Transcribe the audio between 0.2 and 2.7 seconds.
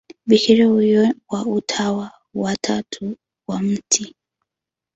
Bikira huyo wa Utawa wa